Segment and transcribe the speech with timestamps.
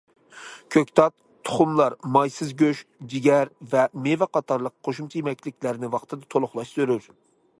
[0.75, 1.13] كۆكتات،
[1.49, 7.09] تۇخۇملار، مايسىز گۆش، جىگەر ۋە مېۋە قاتارلىق قوشۇمچە يېمەكلىكلەرنى ۋاقتىدا تولۇقلاش زۆرۈر.